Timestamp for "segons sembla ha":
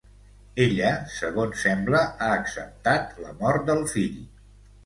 1.17-2.31